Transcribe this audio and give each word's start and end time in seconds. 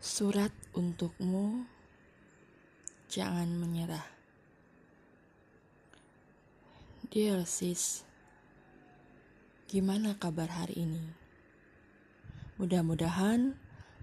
Surat 0.00 0.48
untukmu, 0.72 1.68
jangan 3.12 3.52
menyerah. 3.52 4.08
Dear 7.12 7.44
sis, 7.44 8.08
gimana 9.68 10.16
kabar 10.16 10.48
hari 10.48 10.88
ini? 10.88 11.04
Mudah-mudahan 12.56 13.52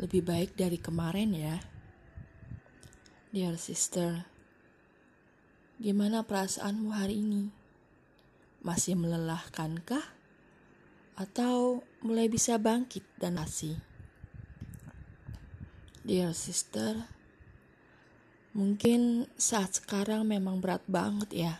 lebih 0.00 0.24
baik 0.24 0.56
dari 0.56 0.80
kemarin 0.80 1.36
ya. 1.36 1.60
Dear 3.28 3.60
sister, 3.60 4.24
gimana 5.76 6.24
perasaanmu 6.24 6.88
hari 6.88 7.20
ini? 7.20 7.52
Masih 8.64 8.96
melelahkankah? 8.96 10.08
Atau 11.20 11.84
mulai 12.00 12.32
bisa 12.32 12.56
bangkit 12.56 13.04
dan 13.20 13.36
asih? 13.36 13.91
Dear 16.02 16.34
sister, 16.34 17.06
mungkin 18.58 19.30
saat 19.38 19.78
sekarang 19.78 20.26
memang 20.26 20.58
berat 20.58 20.82
banget 20.90 21.30
ya. 21.30 21.54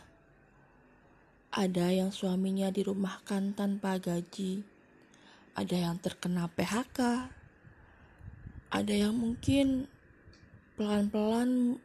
Ada 1.55 1.95
yang 1.95 2.11
suaminya 2.11 2.67
dirumahkan 2.75 3.55
tanpa 3.55 4.03
gaji, 4.03 4.67
ada 5.55 5.77
yang 5.79 5.95
terkena 6.03 6.51
PHK, 6.51 7.31
ada 8.67 8.91
yang 8.91 9.15
mungkin 9.15 9.87
pelan-pelan 10.75 11.79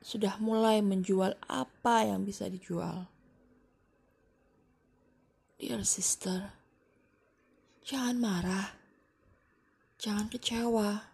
sudah 0.00 0.40
mulai 0.40 0.80
menjual 0.80 1.36
apa 1.44 2.08
yang 2.08 2.24
bisa 2.24 2.48
dijual. 2.48 3.04
Dear 5.60 5.84
sister, 5.84 6.56
jangan 7.84 8.16
marah, 8.16 8.80
jangan 10.00 10.32
kecewa 10.32 11.11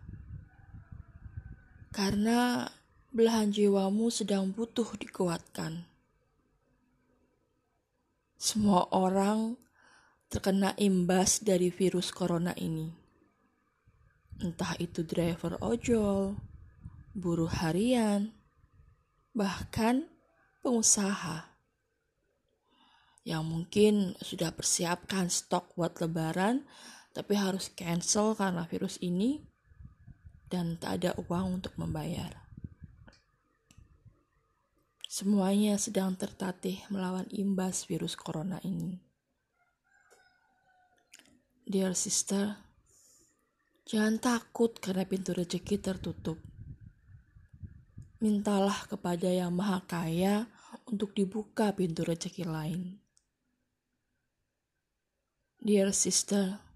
karena 1.88 2.69
belahan 3.12 3.48
jiwamu 3.48 4.12
sedang 4.12 4.53
butuh 4.53 4.86
dikuatkan. 5.00 5.89
Semua 8.39 8.86
orang 8.94 9.58
terkena 10.31 10.77
imbas 10.78 11.41
dari 11.42 11.72
virus 11.72 12.12
corona 12.12 12.55
ini. 12.55 12.92
Entah 14.39 14.78
itu 14.78 15.03
driver 15.03 15.59
ojol, 15.59 16.39
buruh 17.11 17.50
harian, 17.50 18.31
bahkan 19.34 20.06
pengusaha 20.62 21.59
yang 23.27 23.44
mungkin 23.44 24.16
sudah 24.25 24.55
persiapkan 24.55 25.28
stok 25.28 25.77
buat 25.77 25.98
lebaran 26.00 26.64
tapi 27.12 27.34
harus 27.36 27.69
cancel 27.75 28.33
karena 28.39 28.64
virus 28.64 28.97
ini 29.05 29.42
dan 30.48 30.80
tak 30.80 31.00
ada 31.00 31.10
uang 31.28 31.60
untuk 31.60 31.77
membayar. 31.77 32.48
Semuanya 35.08 35.80
sedang 35.80 36.14
tertatih 36.20 36.84
melawan 36.92 37.24
imbas 37.32 37.88
virus 37.88 38.12
corona 38.12 38.60
ini. 38.60 39.00
Dear 41.69 41.92
sister, 41.92 42.56
jangan 43.88 44.20
takut 44.20 44.76
karena 44.80 45.04
pintu 45.04 45.36
rezeki 45.36 45.76
tertutup. 45.80 46.41
Mintalah 48.20 48.88
kepada 48.88 49.28
Yang 49.28 49.52
Maha 49.52 49.80
Kaya 49.84 50.48
untuk 50.88 51.12
dibuka 51.12 51.72
pintu 51.76 52.04
rezeki 52.04 52.44
lain. 52.48 53.00
Dear 55.58 55.91
sister, 55.91 56.67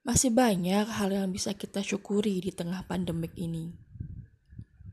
masih 0.00 0.32
banyak 0.32 0.88
hal 0.88 1.12
yang 1.12 1.28
bisa 1.28 1.52
kita 1.52 1.84
syukuri 1.84 2.40
di 2.40 2.52
tengah 2.56 2.88
pandemik 2.88 3.36
ini. 3.36 3.68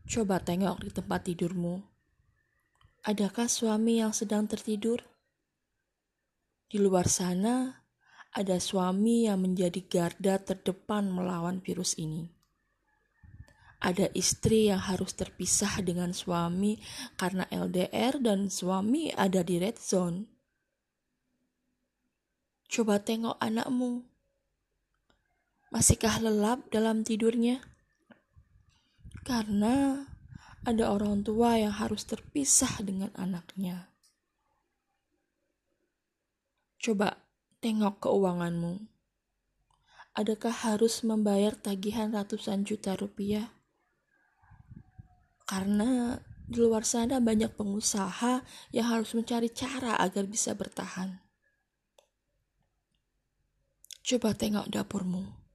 Coba 0.08 0.44
tengok 0.44 0.83
di 0.83 0.91
tempat 0.91 1.31
tidurmu. 1.31 1.80
Adakah 3.08 3.47
suami 3.47 4.03
yang 4.03 4.12
sedang 4.12 4.51
tertidur? 4.51 5.00
Di 6.68 6.75
luar 6.75 7.07
sana, 7.07 7.88
ada 8.35 8.59
suami 8.59 9.31
yang 9.31 9.40
menjadi 9.40 9.79
garda 9.88 10.44
terdepan 10.44 11.07
melawan 11.07 11.63
virus 11.63 11.95
ini. 11.95 12.28
Ada 13.79 14.12
istri 14.12 14.68
yang 14.68 14.84
harus 14.84 15.16
terpisah 15.16 15.79
dengan 15.88 16.12
suami 16.12 16.84
karena 17.16 17.47
LDR 17.47 18.19
dan 18.19 18.51
suami 18.51 19.16
ada 19.16 19.39
di 19.39 19.56
red 19.56 19.79
zone. 19.79 20.28
Coba 22.68 23.00
tengok 23.00 23.39
anakmu 23.39 24.16
Masihkah 25.67 26.23
lelap 26.23 26.72
dalam 26.72 27.03
tidurnya? 27.03 27.59
Karena 29.28 30.07
ada 30.63 30.91
orang 30.91 31.28
tua 31.28 31.59
yang 31.59 31.75
harus 31.75 32.07
terpisah 32.07 32.79
dengan 32.79 33.11
anaknya. 33.19 33.91
Coba 36.79 37.19
tengok 37.59 38.00
keuanganmu. 38.00 38.88
Adakah 40.16 40.56
harus 40.56 41.03
membayar 41.03 41.51
tagihan 41.51 42.16
ratusan 42.16 42.63
juta 42.63 42.95
rupiah? 42.95 43.51
Karena 45.44 46.16
di 46.47 46.63
luar 46.63 46.88
sana 46.88 47.19
banyak 47.19 47.51
pengusaha 47.59 48.39
yang 48.72 48.88
harus 48.88 49.11
mencari 49.11 49.51
cara 49.51 50.00
agar 50.00 50.23
bisa 50.23 50.56
bertahan. 50.56 51.19
Coba 54.00 54.31
tengok 54.31 54.72
dapurmu. 54.72 55.47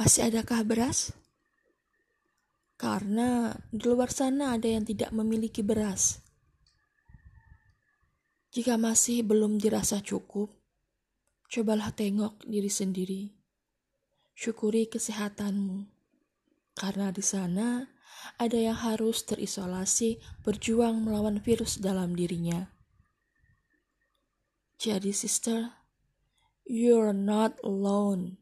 Masih 0.00 0.32
adakah 0.32 0.64
beras? 0.64 1.12
Karena 2.80 3.52
di 3.68 3.84
luar 3.84 4.08
sana 4.08 4.56
ada 4.56 4.64
yang 4.64 4.80
tidak 4.80 5.12
memiliki 5.12 5.60
beras. 5.60 6.24
Jika 8.48 8.80
masih 8.80 9.20
belum 9.28 9.60
dirasa 9.60 10.00
cukup, 10.00 10.56
cobalah 11.52 11.92
tengok 11.92 12.40
diri 12.48 12.72
sendiri. 12.72 13.22
Syukuri 14.32 14.88
kesehatanmu, 14.88 15.84
karena 16.80 17.12
di 17.12 17.20
sana 17.20 17.84
ada 18.40 18.56
yang 18.56 18.80
harus 18.80 19.20
terisolasi 19.28 20.16
berjuang 20.48 21.04
melawan 21.04 21.44
virus 21.44 21.76
dalam 21.76 22.16
dirinya. 22.16 22.72
Jadi, 24.80 25.12
sister, 25.12 25.76
you're 26.64 27.12
not 27.12 27.60
alone. 27.60 28.40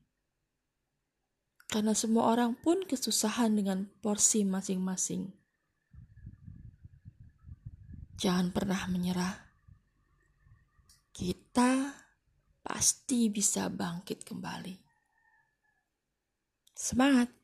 Karena 1.69 1.93
semua 1.93 2.33
orang 2.33 2.57
pun 2.57 2.81
kesusahan 2.89 3.53
dengan 3.53 3.85
porsi 4.01 4.41
masing-masing. 4.41 5.29
Jangan 8.19 8.51
pernah 8.51 8.83
menyerah. 8.89 9.37
Kita 11.13 11.93
pasti 12.65 13.29
bisa 13.29 13.69
bangkit 13.69 14.25
kembali. 14.25 14.75
Semangat! 16.73 17.38